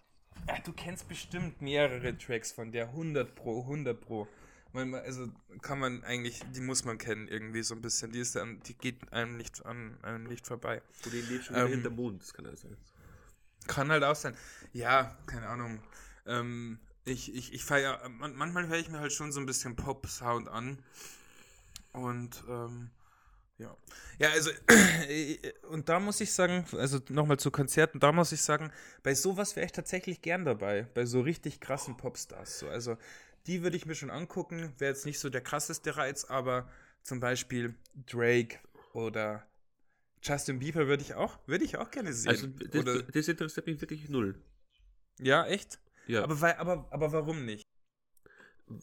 [0.49, 4.27] Ja, du kennst bestimmt mehrere Tracks von der 100 Pro, 100 Pro.
[4.73, 5.29] Man, also
[5.61, 8.11] kann man eigentlich, die muss man kennen irgendwie so ein bisschen.
[8.11, 10.81] Die ist dann, die geht einem nicht an einem nicht vorbei.
[11.05, 12.77] Und den lebt schon Ähm, wieder hinterm Mond, das kann er sein.
[13.67, 14.35] Kann halt auch sein.
[14.73, 15.83] Ja, keine Ahnung.
[16.27, 19.77] Ähm, ich, ich, ich feier, man, manchmal höre ich mir halt schon so ein bisschen
[19.77, 20.79] Pop-Sound an.
[21.93, 22.91] Und ähm,
[23.59, 23.77] Ja.
[24.19, 24.51] Ja, also,
[25.69, 29.57] und da muss ich sagen, also nochmal zu Konzerten, da muss ich sagen, bei sowas
[29.57, 32.59] wäre ich tatsächlich gern dabei, bei so richtig krassen Popstars.
[32.59, 32.69] So.
[32.69, 32.97] Also,
[33.47, 36.69] die würde ich mir schon angucken, wäre jetzt nicht so der krasseste Reiz, aber
[37.03, 37.75] zum Beispiel
[38.07, 38.59] Drake
[38.93, 39.47] oder
[40.23, 42.31] Justin Bieber würde ich auch, würde ich auch gerne sehen.
[42.31, 44.41] Also, das, das interessiert mich wirklich null.
[45.19, 45.81] ja, echt?
[46.13, 46.25] Ja.
[46.25, 47.67] Aber, weil, aber, aber warum nicht?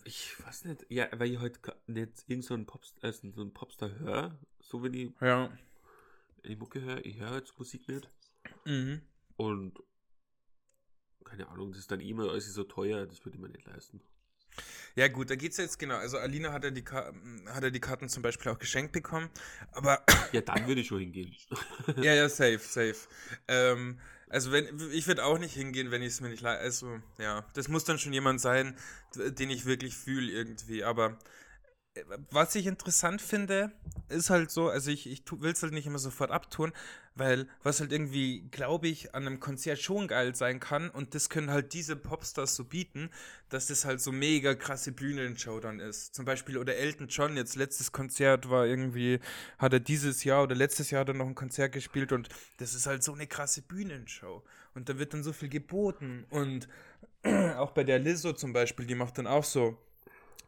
[0.03, 2.67] Ich weiß nicht, ja, weil ich heute nicht irgend so einen,
[3.01, 5.55] äh, so einen Popstar höre, so wenn ich, Ja.
[6.41, 8.09] ich Mucke höre, ich höre jetzt Musik nicht.
[8.65, 9.01] Mhm.
[9.37, 9.79] Und
[11.23, 14.01] keine Ahnung, das ist dann immer alles so teuer, das würde ich mir nicht leisten.
[14.95, 15.95] Ja, gut, da geht's jetzt genau.
[15.97, 17.13] Also, Alina hat ja die, Ka
[17.45, 19.29] hat ja die Karten zum Beispiel auch geschenkt bekommen.
[19.71, 21.35] Aber Ja, dann würde ich schon hingehen.
[21.97, 22.97] Ja, ja, safe, safe.
[23.47, 26.63] Ähm, also wenn ich würde auch nicht hingehen, wenn ich es mir nicht leiste.
[26.63, 28.75] Also, ja, das muss dann schon jemand sein,
[29.15, 30.83] den ich wirklich fühle irgendwie.
[30.83, 31.17] Aber
[32.31, 33.71] was ich interessant finde,
[34.09, 36.71] ist halt so, also ich, ich will es halt nicht immer sofort abtun,
[37.15, 41.29] weil was halt irgendwie, glaube ich, an einem Konzert schon geil sein kann und das
[41.29, 43.09] können halt diese Popstars so bieten,
[43.49, 46.15] dass das halt so mega krasse Bühnenshow dann ist.
[46.15, 49.19] Zum Beispiel, oder Elton John, jetzt letztes Konzert war irgendwie,
[49.57, 52.87] hat er dieses Jahr oder letztes Jahr er noch ein Konzert gespielt und das ist
[52.87, 54.43] halt so eine krasse Bühnenshow.
[54.75, 56.25] Und da wird dann so viel geboten.
[56.29, 56.69] Und
[57.57, 59.77] auch bei der Lizzo zum Beispiel, die macht dann auch so,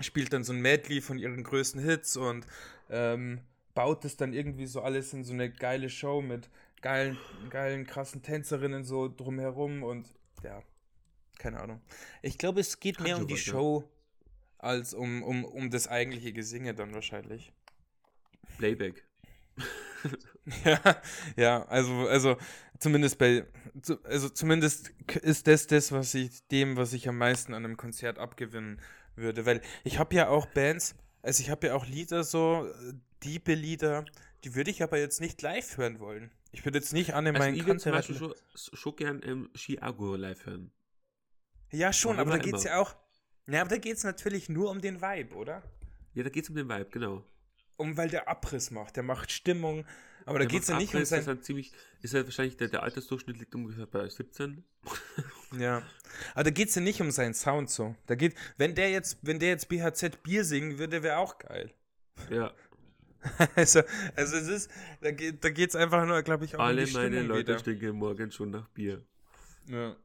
[0.04, 2.46] spielt dann so ein Medley von ihren größten Hits und
[2.90, 3.42] ähm,
[3.74, 6.50] baut es dann irgendwie so alles in so eine geile Show mit
[6.82, 7.18] geilen,
[7.50, 10.08] geilen, krassen Tänzerinnen so drumherum und
[10.44, 10.62] ja,
[11.38, 11.82] keine Ahnung.
[12.22, 13.38] Ich glaube, es geht mehr um die.
[13.38, 13.84] Show
[14.58, 17.52] als um, um, um das eigentliche Gesinge dann wahrscheinlich.
[18.58, 19.04] Playback.
[20.66, 21.02] Ja,
[21.36, 22.36] ja, also, also
[22.80, 23.46] zumindest bei,
[24.04, 24.90] also zumindest
[25.22, 28.82] ist das das, was ich dem, was ich am meisten an einem Konzert abgewinnen
[29.16, 32.94] würde, weil ich habe ja auch Bands, also ich habe ja auch Lieder so, äh,
[33.24, 34.06] diebe Lieder,
[34.44, 36.32] die würde ich aber jetzt nicht live hören wollen.
[36.52, 37.94] Ich würde jetzt nicht an in Also meinen ich würde zum Konzert.
[37.94, 40.72] Beispiel schon, schon gern ähm, Chiago live hören.
[41.72, 42.44] Ja, schon, Warum aber da immer.
[42.44, 42.96] geht's ja auch.
[43.48, 45.64] Ja, aber da geht's natürlich nur um den Vibe, oder?
[46.14, 47.24] Ja, da geht es um den Vibe, genau.
[47.78, 49.86] Um, weil der Abriss macht, der macht Stimmung,
[50.26, 51.20] aber da Der geht's ja nicht um sein.
[51.22, 54.64] ist halt ziemlich, ist halt wahrscheinlich, der, der Altersdurchschnitt liegt ungefähr bei 17.
[55.60, 55.84] Ja.
[56.34, 57.94] Aber da geht's ja nicht um seinen Sound so.
[58.06, 61.74] Da geht, wenn der jetzt, wenn der jetzt BHZ Bier singen würde, wäre auch geil.
[62.30, 62.54] Ja,
[63.56, 63.82] Also,
[64.16, 66.94] also es ist, da geht, da geht's einfach nur, glaube ich, auch alle um die
[66.94, 67.60] meine Stimmung Leute wieder.
[67.60, 69.04] stinken morgen schon nach Bier.
[69.68, 69.96] Ja.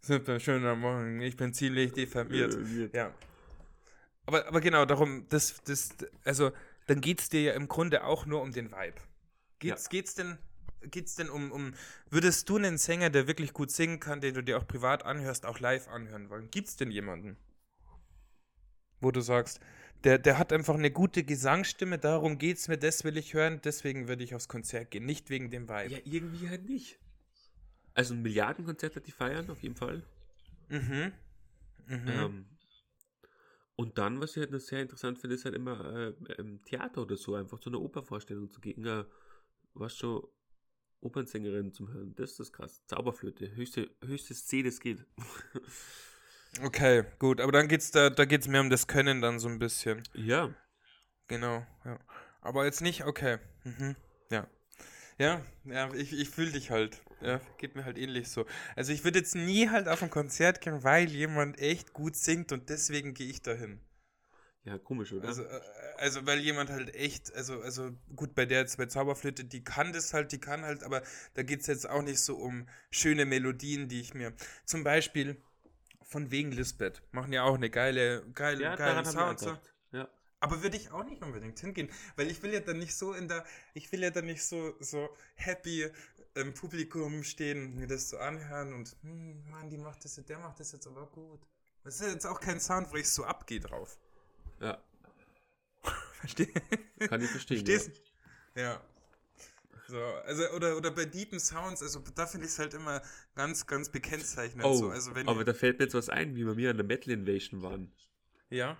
[0.00, 1.20] Super schöner Morgen.
[1.20, 2.56] Ich bin ziemlich diffamiert.
[2.92, 3.12] Ja.
[4.26, 6.52] Aber, aber genau, darum, das, das, also,
[6.86, 8.94] dann geht's dir ja im Grunde auch nur um den Vibe.
[9.58, 10.38] Geht's, geht's denn,
[10.82, 11.74] geht's denn um, um,
[12.10, 15.46] würdest du einen Sänger, der wirklich gut singen kann, den du dir auch privat anhörst,
[15.46, 16.50] auch live anhören wollen?
[16.50, 17.36] Gibt's denn jemanden?
[19.00, 19.60] Wo du sagst,
[20.04, 24.08] der, der hat einfach eine gute Gesangsstimme, darum geht's mir, das will ich hören, deswegen
[24.08, 25.92] würde ich aufs Konzert gehen, nicht wegen dem Vibe.
[25.92, 26.98] Ja, irgendwie halt nicht.
[27.94, 30.04] Also ein Milliardenkonzert hat die feiern, auf jeden Fall.
[30.68, 31.12] Mhm.
[31.86, 32.08] Mhm.
[32.08, 32.46] Ähm,
[33.74, 37.02] und dann, was ich halt noch sehr interessant finde, ist halt immer äh, im Theater
[37.02, 38.84] oder so, einfach zu einer Opervorstellung zu gehen.
[38.84, 39.04] Äh,
[39.74, 40.22] was schon
[41.00, 42.14] Opernsängerin zum Hören.
[42.16, 42.82] Das ist krass.
[42.86, 43.54] Zauberflöte.
[43.54, 45.04] Höchste, höchstes C, das geht.
[46.62, 49.58] Okay, gut, aber dann geht's da, da geht's mehr um das Können dann so ein
[49.58, 50.02] bisschen.
[50.14, 50.52] ja.
[51.28, 51.98] Genau, ja.
[52.40, 53.36] Aber jetzt nicht, okay.
[53.64, 53.96] Mhm.
[54.30, 54.48] Ja.
[55.18, 57.02] Ja, ja, ich, ich fühle dich halt.
[57.20, 58.46] Ja, geht mir halt ähnlich so.
[58.76, 62.50] Also ich würde jetzt nie halt auf ein Konzert gehen, weil jemand echt gut singt
[62.52, 63.80] und deswegen gehe ich dahin.
[64.68, 65.28] Ja, komisch, oder?
[65.28, 65.60] Also, äh,
[65.96, 69.92] also weil jemand halt echt, also, also gut, bei der jetzt bei Zauberflöte, die kann
[69.92, 71.02] das halt, die kann halt, aber
[71.34, 74.32] da geht es jetzt auch nicht so um schöne Melodien, die ich mir.
[74.64, 75.40] Zum Beispiel
[76.02, 77.02] von wegen Lisbeth.
[77.12, 79.40] Machen ja auch eine geile, geile, ja, ich Sound.
[79.40, 79.58] So.
[79.92, 80.08] Ja.
[80.40, 83.26] Aber würde ich auch nicht unbedingt hingehen, weil ich will ja dann nicht so in
[83.28, 85.90] der, ich will ja dann nicht so, so happy
[86.34, 90.38] im Publikum stehen, mir das so anhören und, hm, Mann, die macht das, jetzt- der
[90.38, 91.40] macht das jetzt aber gut.
[91.84, 93.98] Das ist jetzt auch kein Sound, wo ich so abgehe drauf.
[94.60, 94.82] Ja,
[96.20, 96.52] Versteh?
[97.08, 97.64] kann ich verstehen.
[97.64, 98.00] Verstehst
[98.54, 98.60] du?
[98.60, 98.80] Ja.
[99.86, 103.00] So, also, oder, oder bei deepen Sounds, also da finde ich es halt immer
[103.34, 104.62] ganz, ganz bekennzeichnend.
[104.62, 104.70] Ja.
[104.70, 104.90] Oh, so.
[104.90, 107.12] also wenn aber da fällt mir jetzt was ein, wie wir mir an der Metal
[107.14, 107.92] Invasion waren.
[108.50, 108.76] ja,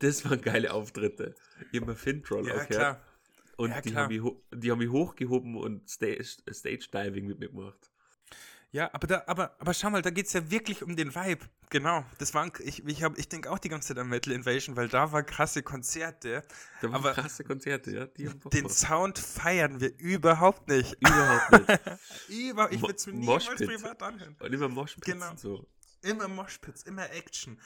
[0.00, 1.34] Das waren geile Auftritte.
[1.72, 2.68] Mir Fintroll ja, aufgehört.
[2.68, 3.04] klar.
[3.56, 4.04] Und Ja, die, klar.
[4.04, 7.90] haben mich, die haben mich hochgehoben und Stage, Stage Diving mit mir gemacht.
[8.70, 11.46] Ja, aber da, aber, aber schau mal, da geht es ja wirklich um den Vibe.
[11.70, 12.04] Genau.
[12.18, 14.88] Das waren, ich, ich, hab- ich denke auch die ganze Zeit an Metal Invasion, weil
[14.88, 16.44] da war krasse Konzerte.
[16.82, 18.30] Da waren krasse Konzerte, ja.
[18.50, 18.68] Den.
[18.68, 20.94] Sound feiern wir überhaupt nicht.
[21.00, 21.80] Überhaupt nicht.
[22.28, 24.36] Über, ich würde es mir niemals privat anhören.
[24.38, 25.34] Und immer Moshpits Genau.
[25.36, 25.66] so.
[26.02, 27.58] Immer Moshpits, immer Action.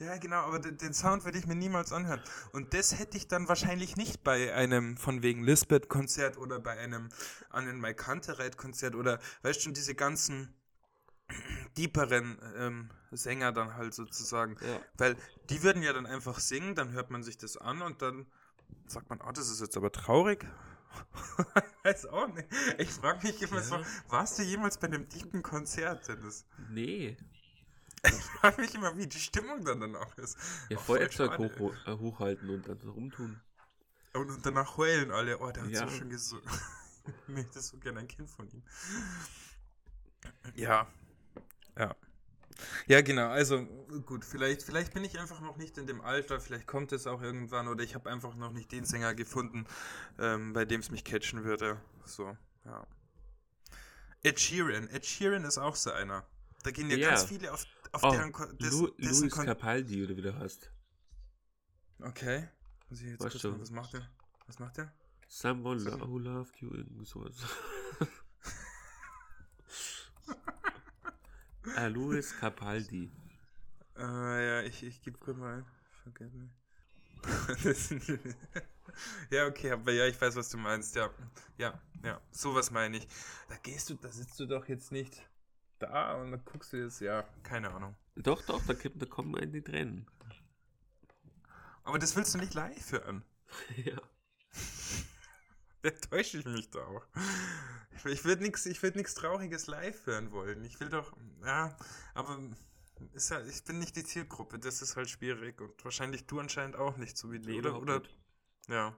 [0.00, 2.22] Ja, genau, aber den, den Sound würde ich mir niemals anhören.
[2.52, 7.08] Und das hätte ich dann wahrscheinlich nicht bei einem von wegen Lisbeth-Konzert oder bei einem
[7.50, 10.54] an den Mike Kantereit-Konzert oder, weißt du, diese ganzen
[11.76, 14.56] deeperen ähm, Sänger dann halt sozusagen.
[14.60, 14.80] Ja.
[14.96, 15.16] Weil
[15.50, 18.26] die würden ja dann einfach singen, dann hört man sich das an und dann
[18.86, 20.46] sagt man, oh, das ist jetzt aber traurig.
[21.82, 22.48] Weiß auch nicht.
[22.78, 23.62] Ich frage mich immer Ja.
[23.62, 26.46] so, warst du jemals bei einem tiefen Konzert, Dennis?
[26.56, 27.16] Nee.
[28.08, 30.36] Ich frage mich immer, wie die Stimmung dann danach ist.
[30.68, 33.40] Ja, voll Feuerzeug hoch, äh, hochhalten und dann rumtun.
[34.14, 35.38] Und, und danach heulen alle.
[35.38, 35.88] Oh, der hat Ja.
[35.88, 36.44] so schön gesungen.
[37.06, 38.62] ich möchte so gerne ein Kind von ihm.
[40.54, 40.86] Ja.
[41.76, 41.94] Ja.
[42.86, 43.28] Ja, genau.
[43.28, 43.64] Also
[44.04, 47.22] gut, vielleicht, vielleicht bin ich einfach noch nicht in dem Alter, vielleicht kommt es auch
[47.22, 49.66] irgendwann oder ich habe einfach noch nicht den Sänger gefunden,
[50.18, 51.80] ähm, bei dem es mich catchen würde.
[52.04, 52.84] So, ja.
[54.24, 54.88] Ed Sheeran.
[54.88, 56.26] Ed Sheeran ist auch so einer.
[56.64, 57.08] Da gehen ja, Ja.
[57.10, 60.70] ganz viele auf, auf Oh, deren des- Lu Luis Capaldi oder wie du heißt.
[62.00, 62.48] Okay.
[62.88, 64.08] Muss ich jetzt Weißt kurz mal, was macht der?
[64.46, 64.92] Was macht der?
[65.28, 66.00] Someone Sorry.
[66.00, 67.34] who loved you, irgend sowas.
[71.76, 73.10] ah, Luis Capaldi.
[73.96, 75.66] Äh, ja, ich, ich gebe kurz mal ein.
[76.04, 76.48] Forget me.
[79.30, 80.96] Ja, okay, aber ja, ich weiß, was du meinst.
[80.96, 81.10] Ja,
[81.56, 83.06] ja, ja, sowas meine ich.
[83.48, 85.22] Da gehst du, da sitzt du doch jetzt nicht
[85.78, 87.94] da und dann guckst du jetzt, ja, keine Ahnung.
[88.16, 90.06] Doch, doch, da, kommt- da kommen einem die Tränen.
[91.84, 93.24] Aber das willst du nicht live hören.
[93.84, 93.98] ja.
[95.82, 97.06] Da täusche ich mich da auch.
[98.04, 100.64] Ich würde nichts ich würd nix Trauriges live hören wollen.
[100.64, 101.12] Ich will doch,
[101.44, 101.76] ja,
[102.14, 102.38] aber
[103.12, 106.76] ist ja, ich bin nicht die Zielgruppe, das ist halt schwierig und wahrscheinlich du anscheinend
[106.76, 108.02] auch nicht, so wie Nee, oder, oder.
[108.68, 108.96] Ja.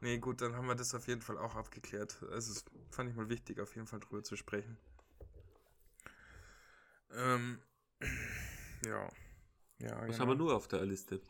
[0.00, 2.22] Nee, gut, dann haben wir das auf jeden Fall auch abgeklärt.
[2.30, 4.78] Also, es fand ich mal wichtig, auf jeden Fall drüber zu sprechen.
[7.14, 7.60] Ähm,
[8.86, 9.08] ja.
[9.78, 10.18] Ja, Was genau.
[10.18, 11.20] haben wir nur auf der Liste?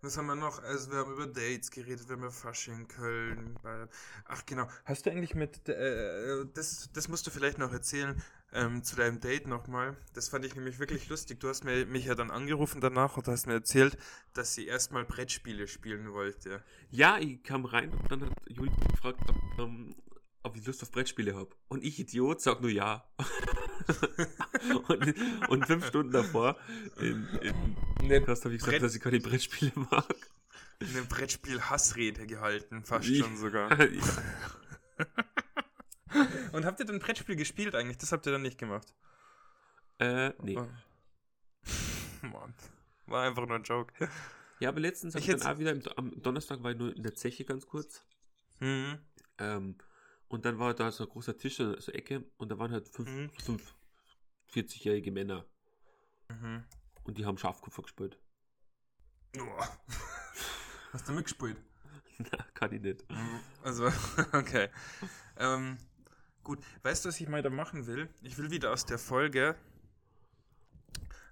[0.00, 0.60] Was haben wir noch?
[0.62, 3.88] Also, wir haben über Dates geredet, wir haben über Fasching, Köln, Bayern.
[4.24, 4.68] Ach, genau.
[4.84, 8.20] Hast du eigentlich mit, äh, das, das musst du vielleicht noch erzählen,
[8.52, 9.96] ähm, zu deinem Date nochmal.
[10.14, 11.38] Das fand ich nämlich wirklich lustig.
[11.38, 13.96] Du hast mir, mich ja dann angerufen danach und hast mir erzählt,
[14.34, 16.62] dass sie erstmal Brettspiele spielen wollte.
[16.90, 19.20] Ja, ich kam rein und dann hat Juli gefragt,
[19.58, 19.94] ähm,
[20.42, 21.50] ob ich Lust auf Brettspiele habe.
[21.68, 23.08] Und ich, Idiot, sag nur ja.
[24.88, 25.14] und,
[25.48, 26.56] und fünf Stunden davor
[26.98, 30.16] in, in Eine, Podcast habe ich gesagt, Brett- dass ich keine Brettspiele mag.
[30.80, 33.20] eine Brettspiel-Hassrede gehalten, fast Wie?
[33.20, 33.70] schon sogar.
[33.80, 34.02] ja.
[36.52, 37.96] Und habt ihr dann Brettspiel gespielt eigentlich?
[37.98, 38.94] Das habt ihr dann nicht gemacht.
[39.98, 40.58] Äh, nee.
[40.58, 40.68] Oh.
[42.26, 42.54] Mann.
[43.06, 43.92] War einfach nur ein Joke.
[44.60, 47.02] Ja, aber letztens habe Ich ich, dann auch wieder, am Donnerstag war ich nur in
[47.02, 48.04] der Zeche ganz kurz.
[48.60, 48.98] Mhm.
[49.38, 49.76] Ähm,
[50.32, 52.88] und dann war da so ein großer Tisch, so eine Ecke, und da waren halt
[52.88, 53.30] fünf, Mhm.
[53.44, 53.74] fünf
[54.50, 55.44] 40-jährige Männer.
[56.30, 56.64] Mhm.
[57.04, 58.18] Und die haben Schafkupfer gespielt.
[59.36, 59.68] Uah.
[60.92, 61.58] Hast du mitgespielt?
[62.18, 63.04] Na, kann ich nicht.
[63.62, 63.86] Also,
[64.32, 64.70] okay.
[65.36, 65.76] Ähm,
[66.42, 68.08] gut, weißt du, was ich mal da machen will?
[68.22, 69.54] Ich will wieder aus der Folge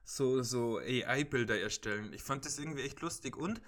[0.04, 2.12] so, so AI-Bilder erstellen.
[2.12, 3.62] Ich fand das irgendwie echt lustig und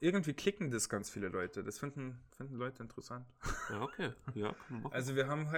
[0.00, 1.62] irgendwie klicken das ganz viele Leute.
[1.62, 3.26] Das finden, finden Leute interessant.
[3.68, 4.12] Ja, okay.
[4.34, 4.94] Ja, man machen.
[4.94, 5.50] Also wir haben,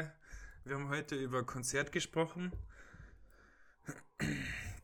[0.64, 2.52] wir haben heute über Konzert gesprochen,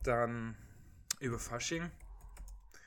[0.03, 0.55] dann
[1.19, 1.91] über Fasching.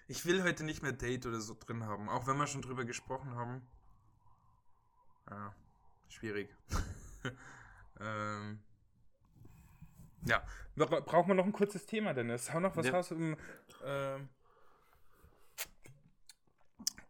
[0.09, 2.85] Ich will heute nicht mehr Date oder so drin haben, auch wenn wir schon drüber
[2.85, 3.63] gesprochen haben.
[5.31, 5.55] Ja,
[6.09, 6.55] schwierig.
[8.01, 8.61] ähm,
[10.25, 10.43] ja,
[10.77, 12.53] Bra- brauchen wir noch ein kurzes Thema, Dennis?
[12.53, 12.93] Hau noch was Ja.
[12.93, 13.37] raus im...
[13.85, 14.29] Ähm,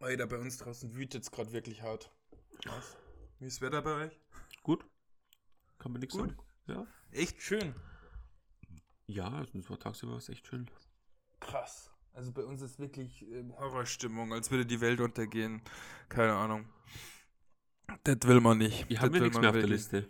[0.02, 2.10] Alter, bei uns draußen wütet es gerade wirklich hart.
[2.66, 2.96] Was?
[3.38, 4.20] Wie ist das Wetter bei euch?
[4.62, 4.84] Gut.
[5.78, 6.36] Kann man nichts sagen.
[6.66, 6.86] Ja.
[7.12, 7.74] Echt schön.
[9.06, 10.70] Ja, also das war tagsüber was echt schön.
[11.40, 11.90] Krass.
[12.14, 15.62] Also bei uns ist wirklich ähm, Horrorstimmung, als würde die Welt untergehen.
[16.08, 16.68] Keine Ahnung.
[18.04, 18.82] Das will man nicht.
[18.88, 20.08] Ich Das habe mir will nichts mehr auf der Liste.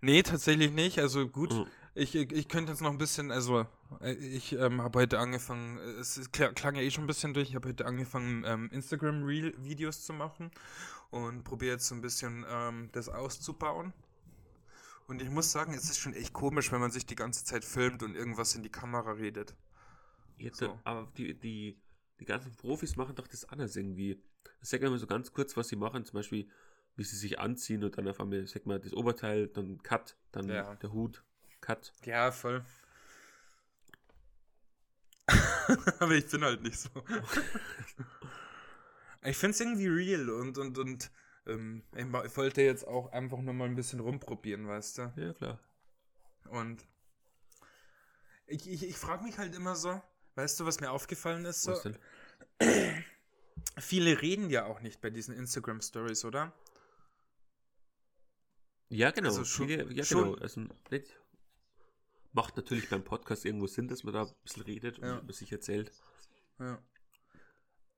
[0.00, 0.98] Nee, tatsächlich nicht.
[0.98, 1.66] Also gut, Mhm.
[1.94, 3.66] Ich, ich, könnte jetzt noch ein bisschen, also
[4.00, 7.50] äh, ich ähm, habe heute angefangen, äh, es klang ja eh schon ein bisschen durch,
[7.50, 10.50] ich habe heute angefangen, ähm, Instagram-Reel-Videos zu machen
[11.10, 13.92] und probiere jetzt so ein bisschen ähm, das auszubauen.
[15.08, 17.64] Und ich muss sagen, es ist schon echt komisch, wenn man sich die ganze Zeit
[17.64, 19.56] filmt und irgendwas in die Kamera redet.
[20.38, 20.78] Jetzt, So.
[20.84, 21.76] Aber die, die,
[22.20, 24.22] die ganzen Profis machen doch das anders irgendwie.
[24.62, 26.48] Ich sag mal so ganz kurz, was sie machen, zum Beispiel,
[26.94, 30.48] wie sie sich anziehen und dann auf einmal, sag mal, das Oberteil, dann Cut, dann
[30.48, 30.76] Ja.
[30.76, 31.24] der Hut,
[31.74, 31.92] Cut.
[32.04, 32.64] Ja, voll.
[36.00, 36.88] Aber ich bin halt nicht so.
[39.22, 41.10] ich finde es irgendwie real und, und, und
[41.46, 45.12] ähm, ich wollte jetzt auch einfach nur mal ein bisschen rumprobieren, weißt du?
[45.16, 45.60] Ja, klar.
[46.48, 46.84] Und
[48.46, 50.00] ich, ich, ich frage mich halt immer so,
[50.36, 51.62] Weißt du, was mir aufgefallen ist?
[51.62, 51.78] So,
[53.78, 56.52] viele reden ja auch nicht bei diesen Instagram Stories, oder?
[58.88, 59.28] Ja, genau.
[59.28, 60.34] Also schon- Viele, ja, schon- genau.
[60.36, 60.62] Also
[62.32, 65.18] macht natürlich beim Podcast irgendwo Sinn, dass man da ein bisschen redet und Ja.
[65.18, 65.92] über sich erzählt.
[66.58, 66.82] Ja.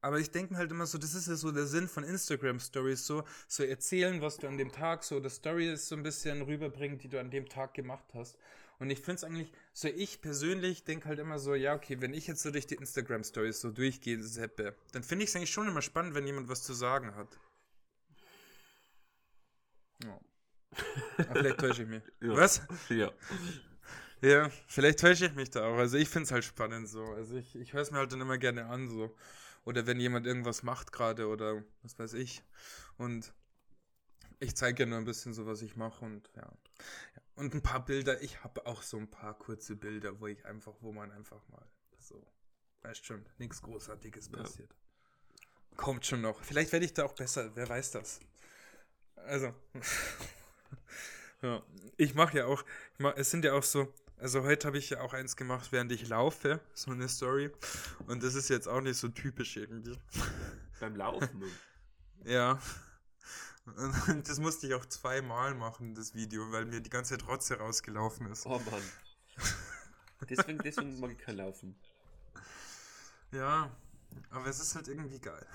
[0.00, 3.06] Aber ich denke halt immer so, das ist ja so der Sinn von Instagram Stories,
[3.06, 6.42] so, so erzählen, was du an dem Tag so, der Story ist so ein bisschen
[6.42, 8.36] rüberbringen, die du an dem Tag gemacht hast.
[8.80, 12.14] Und ich finde es eigentlich, so ich persönlich denke halt immer so, ja, okay, wenn
[12.14, 15.52] ich jetzt so durch die Instagram Stories so durchgehe, Seppe, dann finde ich es eigentlich
[15.52, 17.38] schon immer spannend, wenn jemand was zu sagen hat.
[20.02, 20.20] Ja.
[21.32, 22.02] Vielleicht täusche ich mich.
[22.20, 22.36] Ja.
[22.36, 22.62] Was?
[22.88, 23.12] Ja.
[24.22, 25.76] Ja, vielleicht täusche ich mich da auch.
[25.76, 27.04] Also ich finde es halt spannend so.
[27.04, 29.14] Also ich, ich höre es mir halt dann immer gerne an so.
[29.64, 32.42] Oder wenn jemand irgendwas macht gerade oder was weiß ich.
[32.98, 33.32] Und
[34.38, 36.42] ich zeige ja nur ein bisschen so, was ich mache und ja.
[36.42, 37.22] ja.
[37.34, 38.22] Und ein paar Bilder.
[38.22, 41.66] Ich habe auch so ein paar kurze Bilder, wo ich einfach, wo man einfach mal
[41.98, 42.24] so,
[42.82, 44.38] weißt schon, nichts Großartiges Ja.
[44.42, 44.74] passiert.
[45.76, 46.42] Kommt schon noch.
[46.44, 48.20] Vielleicht werde ich da auch besser, wer weiß das.
[49.16, 49.54] Also,
[51.42, 51.62] ja,
[51.96, 52.64] ich mache ja auch,
[52.98, 55.90] mach, es sind ja auch so, also heute habe ich ja auch eins gemacht, während
[55.90, 57.50] ich laufe, so eine Story.
[58.06, 59.98] Und das ist jetzt auch nicht so typisch irgendwie.
[60.80, 61.42] Beim Laufen.
[62.24, 62.60] Ja.
[63.66, 67.58] Und das musste ich auch zweimal machen, das Video, weil mir die ganze Zeit Rotze
[67.58, 68.46] rausgelaufen ist.
[68.46, 68.82] oh Mann.
[70.30, 71.74] Deswegen, deswegen mag ich kein Laufen.
[73.32, 73.74] Ja,
[74.30, 75.46] aber es ist halt irgendwie geil.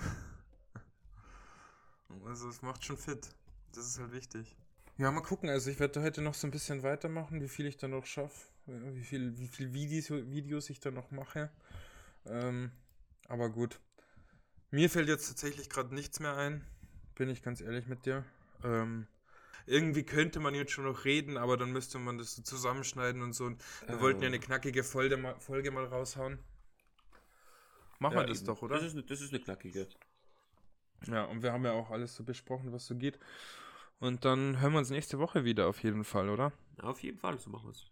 [2.26, 3.30] Also es macht schon fit.
[3.72, 4.56] Das ist halt wichtig.
[4.98, 5.48] Ja, mal gucken.
[5.48, 8.46] Also ich werde heute noch so ein bisschen weitermachen, wie viel ich dann noch schaffe.
[8.68, 11.50] Wie viel, wie viel Videos, Videos ich dann noch mache.
[12.26, 12.70] Ähm,
[13.28, 13.80] aber gut.
[14.70, 16.64] Mir fällt jetzt tatsächlich gerade nichts mehr ein.
[17.14, 18.24] Bin ich ganz ehrlich mit dir.
[18.62, 19.06] Ähm,
[19.66, 23.32] irgendwie könnte man jetzt schon noch reden, aber dann müsste man das so zusammenschneiden und
[23.32, 23.44] so.
[23.46, 26.38] Und wir Äh, wollten ja eine knackige Folge mal, Folge mal raushauen.
[27.98, 28.46] Machen wir das eben.
[28.46, 28.76] doch, oder?
[28.76, 29.88] Das ist, eine- das ist eine knackige.
[31.06, 33.18] Ja, und wir haben ja auch alles so besprochen, was so geht.
[34.00, 36.52] Und dann hören wir uns nächste Woche wieder auf jeden Fall, oder?
[36.82, 37.86] Auf jeden Fall, so machen wir es.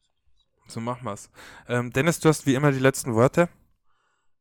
[0.66, 1.30] So machen wir's.
[1.68, 3.48] Ähm, Dennis, du hast wie immer die letzten Worte.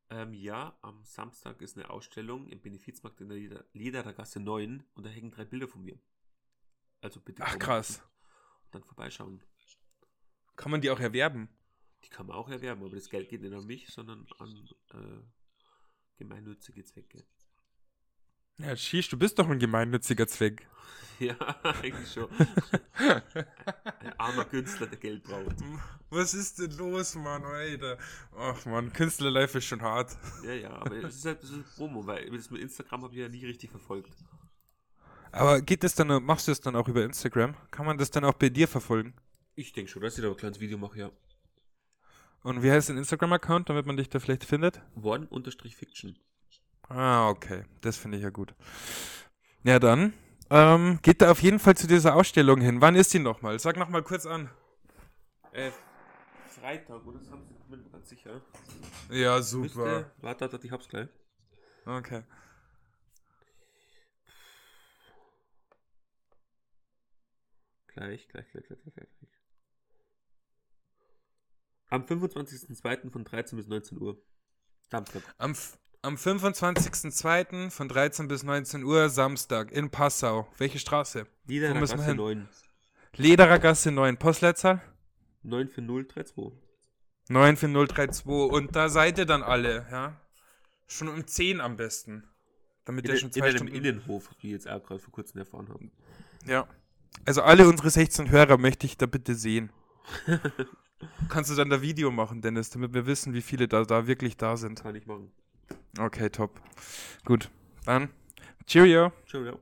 [0.09, 4.83] Ähm, ja, am Samstag ist eine Ausstellung im Benefizmarkt in der Leder Lederer Gasse 9
[4.93, 5.99] und da hängen drei Bilder von mir.
[7.01, 8.01] Also bitte Ach, krass.
[8.65, 9.43] und dann vorbeischauen.
[10.55, 11.49] Kann man die auch erwerben?
[12.03, 15.21] Die kann man auch erwerben, aber das Geld geht nicht an mich, sondern an äh,
[16.17, 17.25] gemeinnützige Zwecke.
[18.58, 20.68] Ja, schieß, du bist doch ein gemeinnütziger Zweck.
[21.18, 21.38] Ja,
[21.82, 22.28] eigentlich schon.
[22.98, 25.56] Ein armer Künstler, der Geld braucht.
[26.10, 27.98] Was ist denn los, Mann, Alter?
[28.38, 30.18] Ach, Mann, Künstlerlife ist schon hart.
[30.44, 33.30] Ja, ja, aber es ist halt ist Promo, weil das mit Instagram habe ich ja
[33.30, 34.12] nie richtig verfolgt.
[35.32, 37.56] Aber geht das dann, machst du das dann auch über Instagram?
[37.72, 39.13] Kann man das dann auch bei dir verfolgen?
[39.56, 41.12] Ich denke schon, dass ich da ein kleines Video mache, ja.
[42.44, 44.82] Und wie heißt dein Instagram-Account, damit man dich da vielleicht findet?
[45.02, 46.20] One-Fiction.
[46.89, 47.63] Ah, okay.
[47.82, 48.54] Das finde ich ja gut.
[49.63, 50.13] Ja, dann
[50.50, 52.82] ähm, geht da auf jeden Fall zu dieser Ausstellung hin.
[52.82, 53.58] Wann ist die nochmal?
[53.60, 54.50] Sag nochmal kurz an.
[55.52, 55.71] Äh,
[56.48, 58.41] Freitag oder Samstag, bin mir ganz sicher.
[59.10, 61.10] Ja, Müsste, warte, warte, ich hab's gleich.
[61.86, 62.24] Okay.
[67.88, 69.32] Gleich, gleich, gleich, gleich, gleich, gleich.
[71.89, 73.10] Am 25.02.
[73.12, 74.21] von 13 bis 19 Uhr.
[74.89, 75.24] Samstag.
[75.38, 77.72] Am, F- am 25.02.
[77.72, 80.48] von 13 bis 19 Uhr Samstag in Passau.
[80.60, 81.26] Welche Straße?
[81.46, 82.18] Wir Gasse hin?
[82.18, 82.48] 9.
[83.15, 84.18] Lederer Gasse 9.
[84.18, 84.84] Postleitzahl?
[85.41, 86.54] 94032.
[87.30, 88.26] 94032.
[88.26, 90.22] Und da seid ihr dann alle, ja?
[90.88, 92.24] Schon um 10 am besten.
[92.86, 93.74] Damit In, ihr schon in zwei einem Stunden...
[93.76, 95.89] Innenhof, wie jetzt auch gerade vor kurzem erfahren habe.
[96.46, 96.68] Ja.
[97.26, 99.72] Also alle unsere 16 Hörer möchte ich da bitte sehen.
[101.30, 104.38] Kannst du dann da Video machen, Dennis, damit wir wissen, wie viele da, da wirklich
[104.38, 104.84] da sind.
[104.84, 105.32] Kann ich machen.
[105.99, 106.51] Okay, top.
[107.23, 107.49] Gut.
[107.86, 108.10] Dann,
[108.65, 109.12] Cheerio.
[109.51, 109.58] Ja.